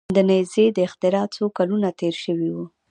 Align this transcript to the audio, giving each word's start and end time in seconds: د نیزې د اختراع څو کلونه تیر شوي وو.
د 0.15 0.17
نیزې 0.29 0.65
د 0.75 0.77
اختراع 0.87 1.25
څو 1.35 1.45
کلونه 1.57 1.89
تیر 1.99 2.15
شوي 2.23 2.49
وو. 2.55 2.65